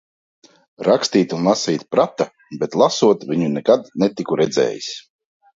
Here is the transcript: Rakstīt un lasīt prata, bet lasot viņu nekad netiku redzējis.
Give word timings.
Rakstīt 0.87 1.35
un 1.37 1.43
lasīt 1.49 1.83
prata, 1.97 2.27
bet 2.63 2.79
lasot 2.85 3.29
viņu 3.33 3.53
nekad 3.59 3.89
netiku 4.07 4.43
redzējis. 4.43 4.93